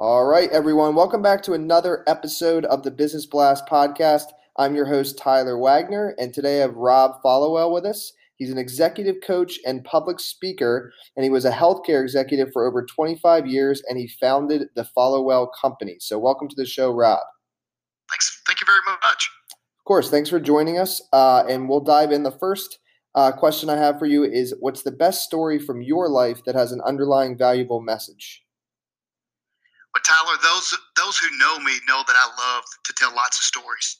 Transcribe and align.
All 0.00 0.26
right, 0.26 0.48
everyone. 0.52 0.94
Welcome 0.94 1.22
back 1.22 1.42
to 1.42 1.54
another 1.54 2.04
episode 2.06 2.64
of 2.66 2.84
the 2.84 2.90
Business 2.92 3.26
Blast 3.26 3.66
podcast. 3.66 4.26
I'm 4.56 4.76
your 4.76 4.86
host, 4.86 5.18
Tyler 5.18 5.58
Wagner, 5.58 6.14
and 6.18 6.32
today 6.32 6.58
I 6.58 6.60
have 6.60 6.76
Rob 6.76 7.20
Followell 7.20 7.72
with 7.72 7.84
us. 7.84 8.12
He's 8.36 8.52
an 8.52 8.58
executive 8.58 9.16
coach 9.26 9.58
and 9.66 9.82
public 9.82 10.20
speaker, 10.20 10.92
and 11.16 11.24
he 11.24 11.30
was 11.30 11.44
a 11.44 11.50
healthcare 11.50 12.00
executive 12.00 12.50
for 12.52 12.64
over 12.64 12.86
25 12.86 13.48
years, 13.48 13.82
and 13.88 13.98
he 13.98 14.06
founded 14.20 14.68
the 14.76 14.84
Followell 14.84 15.50
Company. 15.60 15.96
So, 15.98 16.16
welcome 16.16 16.46
to 16.48 16.56
the 16.56 16.64
show, 16.64 16.92
Rob. 16.92 17.18
Thanks. 18.08 18.40
Thank 18.46 18.60
you 18.60 18.66
very 18.66 18.98
much. 19.02 19.28
Of 19.50 19.84
course. 19.84 20.10
Thanks 20.10 20.30
for 20.30 20.38
joining 20.38 20.78
us. 20.78 21.02
Uh, 21.12 21.42
and 21.48 21.68
we'll 21.68 21.80
dive 21.80 22.12
in. 22.12 22.22
The 22.22 22.30
first 22.30 22.78
uh, 23.16 23.32
question 23.32 23.68
I 23.68 23.76
have 23.78 23.98
for 23.98 24.06
you 24.06 24.22
is 24.22 24.54
What's 24.60 24.82
the 24.82 24.92
best 24.92 25.24
story 25.24 25.58
from 25.58 25.82
your 25.82 26.08
life 26.08 26.44
that 26.44 26.54
has 26.54 26.70
an 26.70 26.82
underlying 26.82 27.36
valuable 27.36 27.80
message? 27.80 28.44
But 29.98 30.14
Tyler, 30.14 30.38
those 30.46 30.70
those 30.94 31.18
who 31.18 31.26
know 31.42 31.58
me 31.58 31.74
know 31.90 32.06
that 32.06 32.14
I 32.14 32.26
love 32.38 32.62
to 32.86 32.92
tell 32.94 33.10
lots 33.18 33.34
of 33.34 33.42
stories. 33.42 33.98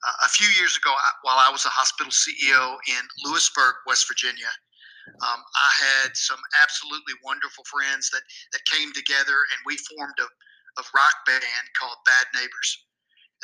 Uh, 0.00 0.24
a 0.24 0.28
few 0.32 0.48
years 0.56 0.72
ago, 0.72 0.88
I, 0.88 1.10
while 1.20 1.36
I 1.36 1.52
was 1.52 1.68
a 1.68 1.68
hospital 1.68 2.08
CEO 2.08 2.80
in 2.88 3.02
Lewisburg, 3.28 3.76
West 3.84 4.08
Virginia, 4.08 4.48
um, 5.20 5.44
I 5.44 5.70
had 5.84 6.16
some 6.16 6.40
absolutely 6.64 7.12
wonderful 7.20 7.60
friends 7.68 8.08
that 8.08 8.24
that 8.56 8.64
came 8.72 8.88
together 8.96 9.36
and 9.52 9.60
we 9.68 9.76
formed 9.92 10.16
a, 10.16 10.28
a 10.80 10.84
rock 10.96 11.16
band 11.28 11.44
called 11.76 12.00
Bad 12.08 12.24
Neighbors. 12.32 12.88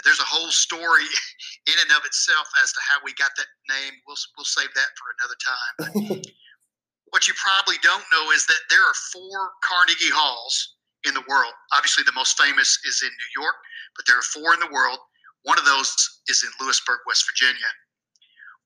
There's 0.08 0.24
a 0.24 0.32
whole 0.32 0.48
story 0.48 1.04
in 1.68 1.76
and 1.84 1.92
of 1.92 2.08
itself 2.08 2.48
as 2.64 2.72
to 2.72 2.80
how 2.80 3.04
we 3.04 3.12
got 3.20 3.36
that 3.36 3.52
name. 3.68 4.00
We'll 4.08 4.16
we'll 4.40 4.48
save 4.48 4.72
that 4.72 4.90
for 4.96 5.12
another 5.20 5.36
time. 5.36 6.24
what 7.12 7.28
you 7.28 7.36
probably 7.36 7.76
don't 7.84 8.08
know 8.08 8.32
is 8.32 8.48
that 8.48 8.72
there 8.72 8.80
are 8.80 8.96
four 9.12 9.52
Carnegie 9.60 10.08
Halls 10.08 10.73
in 11.04 11.14
the 11.14 11.24
world. 11.28 11.52
Obviously, 11.76 12.04
the 12.04 12.16
most 12.16 12.40
famous 12.40 12.78
is 12.84 13.02
in 13.02 13.10
New 13.10 13.42
York, 13.42 13.56
but 13.96 14.06
there 14.06 14.18
are 14.18 14.28
four 14.34 14.54
in 14.54 14.60
the 14.60 14.72
world. 14.72 14.98
One 15.44 15.58
of 15.58 15.64
those 15.64 15.92
is 16.28 16.42
in 16.42 16.50
Lewisburg, 16.60 17.04
West 17.06 17.28
Virginia. 17.28 17.68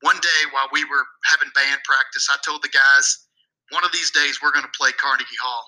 One 0.00 0.19
day 0.22 0.41
while 0.55 0.70
we 0.70 0.84
were 0.86 1.03
having 1.27 1.50
band 1.55 1.83
practice, 1.83 2.30
I 2.30 2.39
told 2.47 2.62
the 2.62 2.70
guys, 2.70 3.27
one 3.75 3.84
of 3.84 3.91
these 3.91 4.11
days 4.14 4.39
we're 4.39 4.55
going 4.55 4.67
to 4.67 4.78
play 4.78 4.95
Carnegie 4.95 5.41
Hall. 5.42 5.67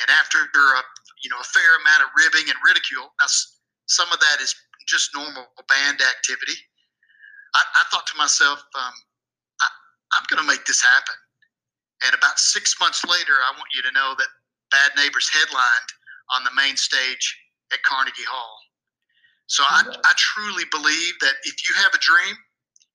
And 0.00 0.08
after 0.08 0.40
a 0.40 0.82
you 1.20 1.28
know 1.28 1.36
a 1.36 1.48
fair 1.52 1.76
amount 1.84 2.08
of 2.08 2.08
ribbing 2.16 2.48
and 2.48 2.56
ridicule, 2.64 3.12
now 3.20 3.28
some 3.84 4.08
of 4.12 4.18
that 4.20 4.40
is 4.40 4.56
just 4.88 5.12
normal 5.14 5.44
band 5.68 6.00
activity. 6.00 6.56
I, 7.54 7.60
I 7.60 7.82
thought 7.92 8.06
to 8.08 8.16
myself, 8.16 8.64
um, 8.74 8.94
I, 9.60 9.66
I'm 10.16 10.24
going 10.30 10.40
to 10.40 10.48
make 10.48 10.64
this 10.64 10.80
happen. 10.80 11.14
And 12.06 12.14
about 12.14 12.38
six 12.38 12.74
months 12.80 13.04
later, 13.04 13.36
I 13.44 13.52
want 13.60 13.68
you 13.74 13.82
to 13.82 13.92
know 13.92 14.14
that 14.16 14.30
Bad 14.70 14.92
Neighbors 14.96 15.28
headlined 15.32 15.90
on 16.36 16.44
the 16.44 16.54
main 16.54 16.76
stage 16.76 17.38
at 17.72 17.82
Carnegie 17.82 18.28
Hall. 18.28 18.58
So 19.46 19.64
I, 19.66 19.82
I 19.82 20.12
truly 20.16 20.64
believe 20.70 21.14
that 21.20 21.34
if 21.42 21.68
you 21.68 21.74
have 21.74 21.92
a 21.92 21.98
dream 21.98 22.36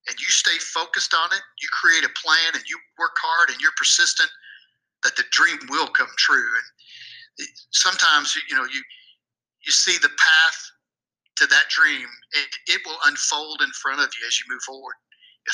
and 0.08 0.16
you 0.20 0.28
stay 0.28 0.58
focused 0.60 1.14
on 1.14 1.28
it, 1.34 1.42
you 1.62 1.68
create 1.82 2.06
a 2.06 2.14
plan 2.16 2.56
and 2.56 2.64
you 2.70 2.80
work 2.98 3.16
hard 3.22 3.50
and 3.50 3.60
you're 3.60 3.76
persistent, 3.78 4.30
that 5.04 5.16
the 5.18 5.26
dream 5.32 5.60
will 5.70 5.88
come 5.88 6.08
true. 6.18 6.48
And 7.38 7.48
sometimes, 7.72 8.36
you 8.50 8.56
know, 8.56 8.64
you 8.64 8.82
you 9.66 9.72
see 9.72 9.98
the 9.98 10.14
path 10.16 10.60
to 11.38 11.48
that 11.48 11.68
dream. 11.70 12.08
It, 12.34 12.50
it 12.68 12.82
will 12.86 12.98
unfold 13.06 13.62
in 13.62 13.70
front 13.72 14.00
of 14.00 14.10
you 14.20 14.28
as 14.28 14.40
you 14.40 14.46
move 14.50 14.62
forward. 14.62 14.96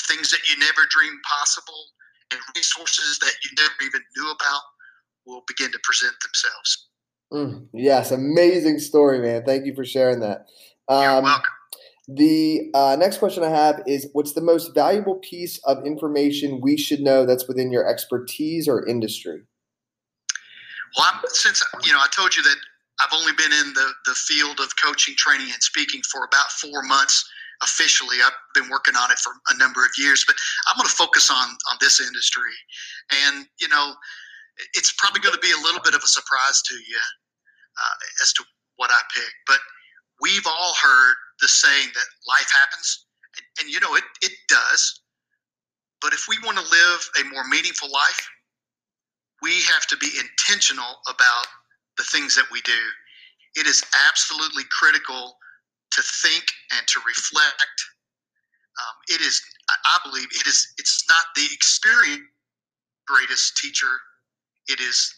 Things 0.08 0.30
that 0.30 0.44
you 0.48 0.58
never 0.58 0.86
dreamed 0.88 1.20
possible 1.24 1.84
and 2.30 2.40
resources 2.56 3.18
that 3.20 3.34
you 3.44 3.50
never 3.58 3.74
even 3.84 4.02
knew 4.16 4.30
about 4.30 4.62
will 5.26 5.42
begin 5.46 5.70
to 5.72 5.78
present 5.82 6.14
themselves. 6.22 6.88
Mm, 7.32 7.68
yes, 7.72 8.10
amazing 8.10 8.78
story, 8.78 9.20
man. 9.20 9.44
Thank 9.44 9.64
you 9.66 9.74
for 9.74 9.84
sharing 9.84 10.20
that. 10.20 10.46
Um, 10.88 11.02
You're 11.02 11.22
welcome. 11.22 11.52
The 12.08 12.70
uh, 12.74 12.96
next 12.98 13.18
question 13.18 13.44
I 13.44 13.48
have 13.48 13.82
is 13.86 14.08
What's 14.12 14.32
the 14.32 14.40
most 14.40 14.74
valuable 14.74 15.16
piece 15.16 15.58
of 15.64 15.86
information 15.86 16.60
we 16.60 16.76
should 16.76 17.00
know 17.00 17.24
that's 17.24 17.46
within 17.46 17.70
your 17.70 17.88
expertise 17.88 18.68
or 18.68 18.86
industry? 18.86 19.42
Well, 20.96 21.08
I'm, 21.12 21.20
since 21.28 21.62
you 21.84 21.92
know, 21.92 21.98
I 21.98 22.08
told 22.14 22.36
you 22.36 22.42
that 22.42 22.56
I've 23.00 23.18
only 23.18 23.32
been 23.32 23.52
in 23.52 23.72
the, 23.72 23.92
the 24.06 24.14
field 24.14 24.60
of 24.60 24.70
coaching, 24.82 25.14
training, 25.16 25.48
and 25.52 25.62
speaking 25.62 26.02
for 26.10 26.24
about 26.24 26.50
four 26.52 26.82
months 26.82 27.24
officially. 27.62 28.16
I've 28.24 28.32
been 28.54 28.68
working 28.68 28.96
on 28.96 29.10
it 29.10 29.18
for 29.18 29.32
a 29.50 29.56
number 29.56 29.80
of 29.80 29.90
years, 29.96 30.24
but 30.26 30.36
I'm 30.68 30.76
going 30.76 30.88
to 30.88 30.94
focus 30.94 31.30
on 31.30 31.48
on 31.70 31.76
this 31.80 32.00
industry. 32.00 32.52
And 33.26 33.46
you 33.60 33.68
know, 33.68 33.94
it's 34.74 34.92
probably 34.98 35.20
going 35.20 35.34
to 35.34 35.40
be 35.40 35.52
a 35.52 35.62
little 35.64 35.80
bit 35.82 35.94
of 35.94 36.02
a 36.04 36.08
surprise 36.08 36.62
to 36.62 36.74
you 36.74 37.00
uh, 37.78 37.96
as 38.22 38.32
to 38.34 38.44
what 38.76 38.90
I 38.90 39.00
picked. 39.14 39.36
But 39.46 39.58
we've 40.20 40.46
all 40.46 40.74
heard 40.82 41.14
the 41.40 41.48
saying 41.48 41.88
that 41.94 42.06
life 42.28 42.50
happens, 42.52 43.06
and, 43.36 43.66
and 43.66 43.72
you 43.72 43.80
know 43.80 43.94
it 43.96 44.04
it 44.22 44.32
does. 44.48 45.00
But 46.00 46.12
if 46.12 46.26
we 46.28 46.38
want 46.44 46.58
to 46.58 46.64
live 46.64 47.10
a 47.20 47.28
more 47.32 47.46
meaningful 47.48 47.90
life, 47.90 48.28
we 49.42 49.62
have 49.62 49.86
to 49.88 49.96
be 49.98 50.10
intentional 50.18 50.98
about 51.08 51.46
the 51.96 52.04
things 52.04 52.34
that 52.36 52.46
we 52.50 52.60
do. 52.62 52.82
It 53.56 53.66
is 53.66 53.82
absolutely 54.08 54.64
critical 54.76 55.36
to 55.92 56.02
think 56.22 56.44
and 56.76 56.86
to 56.88 57.00
reflect. 57.06 57.78
Um, 58.80 58.96
it 59.08 59.20
is, 59.20 59.40
I 59.68 59.98
believe, 60.04 60.28
it 60.32 60.46
is. 60.46 60.72
It's 60.78 61.04
not 61.08 61.24
the 61.36 61.46
experience 61.52 62.22
greatest 63.06 63.56
teacher 63.58 63.98
it 64.72 64.80
is 64.80 65.14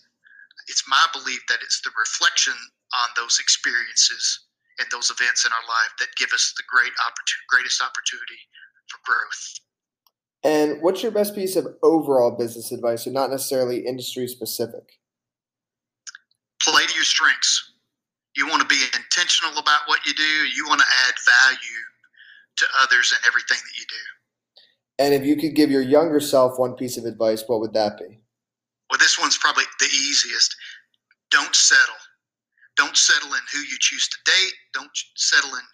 it's 0.68 0.84
my 0.88 1.06
belief 1.12 1.40
that 1.48 1.62
it's 1.62 1.80
the 1.82 1.90
reflection 1.98 2.54
on 2.54 3.08
those 3.16 3.38
experiences 3.40 4.46
and 4.78 4.88
those 4.90 5.10
events 5.10 5.44
in 5.44 5.52
our 5.52 5.66
life 5.68 5.92
that 5.98 6.08
give 6.16 6.30
us 6.32 6.54
the 6.56 6.64
great 6.68 6.92
opportunity, 7.04 7.46
greatest 7.48 7.82
opportunity 7.82 8.40
for 8.88 8.98
growth. 9.04 9.42
And 10.44 10.82
what's 10.82 11.02
your 11.02 11.12
best 11.12 11.34
piece 11.34 11.56
of 11.56 11.66
overall 11.82 12.30
business 12.30 12.72
advice, 12.72 13.06
and 13.06 13.14
not 13.14 13.30
necessarily 13.30 13.86
industry 13.86 14.26
specific? 14.26 15.00
Play 16.60 16.84
to 16.86 16.94
your 16.94 17.04
strengths. 17.04 17.72
You 18.36 18.48
want 18.48 18.60
to 18.60 18.68
be 18.68 18.82
intentional 18.94 19.58
about 19.58 19.82
what 19.86 20.04
you 20.06 20.12
do. 20.14 20.22
You 20.22 20.66
want 20.68 20.80
to 20.80 20.86
add 21.06 21.14
value 21.24 21.82
to 22.56 22.66
others 22.82 23.12
and 23.12 23.20
everything 23.26 23.58
that 23.58 23.78
you 23.78 23.84
do. 23.88 24.04
And 24.98 25.14
if 25.14 25.24
you 25.24 25.36
could 25.36 25.54
give 25.54 25.70
your 25.70 25.82
younger 25.82 26.20
self 26.20 26.58
one 26.58 26.74
piece 26.74 26.96
of 26.96 27.04
advice, 27.04 27.44
what 27.46 27.60
would 27.60 27.72
that 27.74 27.98
be? 27.98 28.23
Probably 29.44 29.64
the 29.78 29.92
easiest. 29.92 30.56
Don't 31.30 31.54
settle. 31.54 32.00
Don't 32.78 32.96
settle 32.96 33.34
in 33.34 33.44
who 33.52 33.58
you 33.60 33.76
choose 33.78 34.08
to 34.08 34.16
date. 34.24 34.54
Don't 34.72 34.90
settle 35.16 35.52
in 35.52 35.66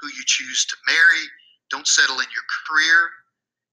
who 0.00 0.06
you 0.06 0.22
choose 0.24 0.64
to 0.66 0.76
marry. 0.86 1.26
Don't 1.68 1.86
settle 1.88 2.20
in 2.20 2.30
your 2.30 2.46
career. 2.62 3.10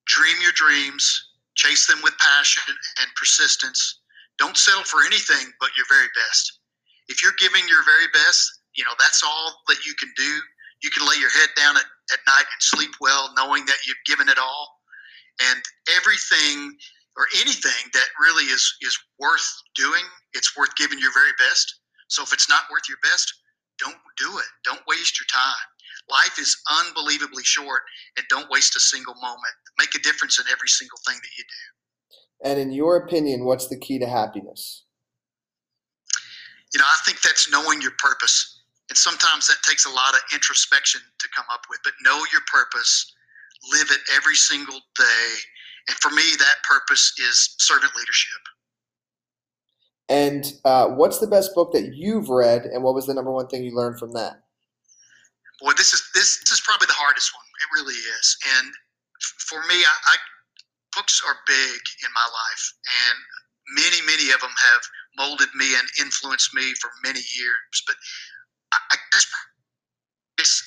Dream 0.07 0.35
your 0.41 0.51
dreams. 0.53 1.05
Chase 1.53 1.85
them 1.85 1.99
with 2.01 2.17
passion 2.17 2.73
and 3.01 3.07
persistence. 3.15 3.99
Don't 4.39 4.57
settle 4.57 4.83
for 4.83 5.05
anything 5.05 5.53
but 5.59 5.69
your 5.77 5.85
very 5.89 6.09
best. 6.17 6.59
If 7.07 7.21
you're 7.21 7.37
giving 7.37 7.69
your 7.69 7.85
very 7.85 8.09
best, 8.13 8.49
you 8.75 8.83
know, 8.83 8.97
that's 8.97 9.21
all 9.21 9.61
that 9.67 9.85
you 9.85 9.93
can 9.93 10.09
do. 10.17 10.41
You 10.81 10.89
can 10.89 11.07
lay 11.07 11.17
your 11.21 11.29
head 11.29 11.49
down 11.55 11.77
at, 11.77 11.85
at 12.11 12.19
night 12.25 12.49
and 12.49 12.61
sleep 12.61 12.91
well 12.99 13.31
knowing 13.37 13.65
that 13.67 13.85
you've 13.85 14.01
given 14.07 14.27
it 14.27 14.39
all. 14.39 14.81
And 15.51 15.61
everything 15.95 16.75
or 17.17 17.27
anything 17.39 17.89
that 17.93 18.07
really 18.19 18.45
is 18.45 18.75
is 18.81 18.97
worth 19.19 19.47
doing, 19.75 20.03
it's 20.33 20.55
worth 20.57 20.75
giving 20.75 20.99
your 20.99 21.13
very 21.13 21.31
best. 21.39 21.79
So 22.07 22.23
if 22.23 22.33
it's 22.33 22.49
not 22.49 22.63
worth 22.71 22.87
your 22.87 22.99
best, 23.03 23.33
don't 23.79 23.97
do 24.17 24.37
it. 24.37 24.45
Don't 24.63 24.81
waste 24.87 25.19
your 25.19 25.27
time. 25.31 25.67
Life 26.09 26.37
is 26.39 26.55
unbelievably 26.69 27.43
short, 27.43 27.81
and 28.17 28.25
don't 28.29 28.49
waste 28.51 28.75
a 28.75 28.79
single 28.79 29.15
moment. 29.15 29.55
Make 29.79 29.95
a 29.95 29.99
difference 29.99 30.39
in 30.39 30.45
every 30.51 30.67
single 30.67 30.99
thing 31.07 31.15
that 31.15 31.37
you 31.37 31.43
do. 31.43 32.49
And 32.49 32.59
in 32.59 32.71
your 32.71 32.97
opinion, 32.97 33.45
what's 33.45 33.67
the 33.67 33.79
key 33.79 33.97
to 33.99 34.07
happiness? 34.07 34.83
You 36.73 36.79
know, 36.79 36.85
I 36.85 36.97
think 37.05 37.21
that's 37.21 37.49
knowing 37.49 37.81
your 37.81 37.93
purpose. 37.97 38.61
And 38.89 38.97
sometimes 38.97 39.47
that 39.47 39.57
takes 39.67 39.85
a 39.85 39.89
lot 39.89 40.13
of 40.13 40.19
introspection 40.33 41.01
to 41.19 41.27
come 41.35 41.45
up 41.51 41.61
with, 41.69 41.79
but 41.83 41.93
know 42.03 42.17
your 42.31 42.41
purpose, 42.51 43.13
live 43.71 43.89
it 43.89 44.01
every 44.15 44.35
single 44.35 44.79
day, 44.95 45.25
and 45.87 45.97
for 45.97 46.09
me, 46.11 46.23
that 46.39 46.55
purpose 46.67 47.13
is 47.19 47.55
servant 47.59 47.95
leadership. 47.95 48.41
And 50.07 50.53
uh, 50.65 50.87
what's 50.89 51.19
the 51.19 51.27
best 51.27 51.55
book 51.55 51.71
that 51.73 51.95
you've 51.95 52.29
read, 52.29 52.65
and 52.65 52.83
what 52.83 52.93
was 52.93 53.07
the 53.07 53.13
number 53.13 53.31
one 53.31 53.47
thing 53.47 53.63
you 53.63 53.75
learned 53.75 53.97
from 53.97 54.13
that? 54.13 54.43
Boy, 55.61 55.71
this 55.77 55.93
is 55.93 56.03
this, 56.13 56.37
is 56.51 56.61
probably 56.61 56.87
the 56.87 56.93
hardest 56.93 57.31
one. 57.33 57.45
It 57.61 57.69
really 57.79 57.95
is. 57.95 58.37
And 58.59 58.71
for 59.49 59.59
me, 59.67 59.81
I, 59.81 59.95
I 60.13 60.15
books 60.95 61.21
are 61.27 61.35
big 61.47 61.81
in 62.03 62.11
my 62.13 62.27
life, 62.27 62.63
and 63.09 63.17
many, 63.81 63.99
many 64.05 64.31
of 64.31 64.41
them 64.41 64.53
have 64.53 64.81
molded 65.17 65.49
me 65.55 65.73
and 65.75 65.87
influenced 65.99 66.53
me 66.53 66.73
for 66.81 66.91
many 67.03 67.19
years. 67.19 67.75
But 67.87 67.95
I, 68.73 68.77
I 68.91 68.97
guess 70.37 70.63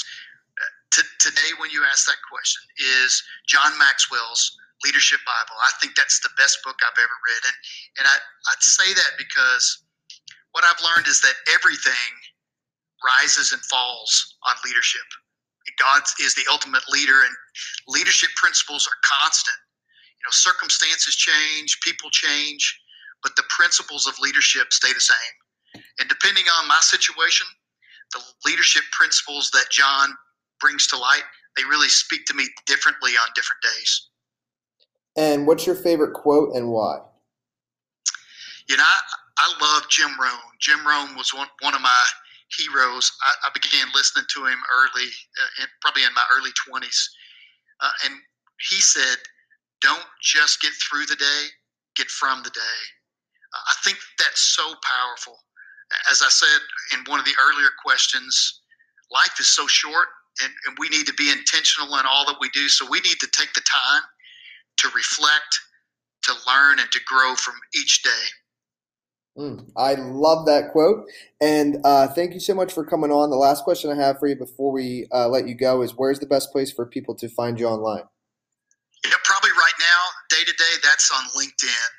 uh, 0.58 0.72
t- 0.92 1.14
today, 1.20 1.54
when 1.60 1.70
you 1.70 1.84
ask 1.84 2.06
that 2.06 2.18
question, 2.30 2.62
is 3.04 3.22
John 3.46 3.76
Maxwell's 3.78 4.56
Leadership 4.84 5.20
Bible. 5.26 5.58
I 5.60 5.72
think 5.80 5.96
that's 5.96 6.20
the 6.20 6.30
best 6.38 6.58
book 6.64 6.76
I've 6.84 6.98
ever 6.98 7.18
read, 7.26 7.42
and 7.46 7.56
and 8.00 8.04
I, 8.08 8.16
I'd 8.16 8.62
say 8.64 8.94
that 8.94 9.18
because 9.18 9.84
what 10.52 10.64
I've 10.64 10.80
learned 10.82 11.08
is 11.08 11.20
that 11.22 11.34
everything 11.54 12.12
rises 13.04 13.52
and 13.52 13.62
falls 13.66 14.36
on 14.48 14.56
leadership. 14.64 15.06
God 15.78 16.02
is 16.20 16.34
the 16.34 16.46
ultimate 16.50 16.82
leader, 16.90 17.22
and 17.22 17.34
leadership 17.88 18.30
principles 18.36 18.88
are 18.88 18.98
constant. 19.04 19.56
You 20.20 20.26
know, 20.26 20.32
circumstances 20.32 21.16
change, 21.16 21.78
people 21.84 22.10
change, 22.10 22.80
but 23.22 23.36
the 23.36 23.44
principles 23.50 24.06
of 24.06 24.18
leadership 24.20 24.72
stay 24.72 24.92
the 24.92 25.00
same. 25.00 25.34
And 26.00 26.08
depending 26.08 26.44
on 26.58 26.68
my 26.68 26.80
situation, 26.80 27.46
the 28.12 28.22
leadership 28.46 28.82
principles 28.92 29.50
that 29.52 29.66
John 29.70 30.10
brings 30.60 30.86
to 30.88 30.98
light, 30.98 31.24
they 31.56 31.64
really 31.64 31.88
speak 31.88 32.26
to 32.26 32.34
me 32.34 32.48
differently 32.66 33.12
on 33.12 33.28
different 33.34 33.62
days. 33.62 34.08
And 35.18 35.48
what's 35.48 35.66
your 35.66 35.74
favorite 35.74 36.14
quote 36.14 36.54
and 36.54 36.70
why? 36.70 37.00
You 38.68 38.76
know, 38.76 38.84
I, 38.86 39.00
I 39.38 39.54
love 39.60 39.88
Jim 39.90 40.10
Rohn. 40.18 40.54
Jim 40.60 40.86
Rohn 40.86 41.16
was 41.16 41.34
one, 41.34 41.48
one 41.60 41.74
of 41.74 41.80
my 41.80 42.04
heroes. 42.56 43.10
I, 43.20 43.48
I 43.48 43.50
began 43.52 43.88
listening 43.96 44.26
to 44.36 44.46
him 44.46 44.58
early, 44.72 45.08
uh, 45.08 45.62
in, 45.62 45.68
probably 45.82 46.04
in 46.04 46.14
my 46.14 46.22
early 46.38 46.50
20s. 46.70 47.08
Uh, 47.80 47.90
and 48.04 48.14
he 48.70 48.76
said, 48.76 49.18
Don't 49.82 50.06
just 50.22 50.62
get 50.62 50.70
through 50.88 51.06
the 51.06 51.16
day, 51.16 51.42
get 51.96 52.06
from 52.06 52.44
the 52.44 52.50
day. 52.50 52.78
Uh, 53.52 53.64
I 53.70 53.74
think 53.82 53.98
that's 54.20 54.40
so 54.40 54.62
powerful. 54.86 55.36
As 56.12 56.22
I 56.22 56.28
said 56.28 56.60
in 56.94 57.04
one 57.10 57.18
of 57.18 57.26
the 57.26 57.34
earlier 57.42 57.70
questions, 57.82 58.60
life 59.10 59.34
is 59.40 59.48
so 59.48 59.66
short 59.66 60.06
and, 60.44 60.52
and 60.66 60.76
we 60.78 60.88
need 60.90 61.06
to 61.06 61.14
be 61.14 61.32
intentional 61.32 61.98
in 61.98 62.06
all 62.06 62.24
that 62.26 62.36
we 62.40 62.50
do. 62.50 62.68
So 62.68 62.86
we 62.88 63.00
need 63.00 63.18
to 63.18 63.28
take 63.32 63.52
the 63.54 63.62
time 63.62 64.02
to 64.78 64.88
reflect, 64.94 65.58
to 66.24 66.32
learn, 66.46 66.80
and 66.80 66.90
to 66.92 67.00
grow 67.06 67.34
from 67.34 67.54
each 67.74 68.02
day. 68.02 68.26
Mm, 69.38 69.70
I 69.76 69.94
love 69.94 70.46
that 70.46 70.72
quote. 70.72 71.04
And 71.40 71.78
uh, 71.84 72.08
thank 72.08 72.34
you 72.34 72.40
so 72.40 72.54
much 72.54 72.72
for 72.72 72.84
coming 72.84 73.12
on. 73.12 73.30
The 73.30 73.36
last 73.36 73.62
question 73.62 73.88
I 73.90 73.94
have 73.94 74.18
for 74.18 74.26
you 74.26 74.34
before 74.34 74.72
we 74.72 75.06
uh, 75.12 75.28
let 75.28 75.46
you 75.46 75.54
go 75.54 75.82
is 75.82 75.94
where's 75.96 76.18
the 76.18 76.26
best 76.26 76.50
place 76.50 76.72
for 76.72 76.86
people 76.86 77.14
to 77.16 77.28
find 77.28 77.60
you 77.60 77.66
online? 77.66 78.02
Yeah, 79.04 79.12
probably 79.24 79.50
right 79.50 79.74
now, 79.78 80.08
day 80.28 80.42
to 80.44 80.52
day, 80.52 80.74
that's 80.82 81.12
on 81.12 81.22
LinkedIn. 81.40 81.90